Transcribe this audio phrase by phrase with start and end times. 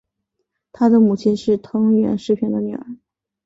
[0.71, 2.87] 他的母亲是藤原时平的女儿。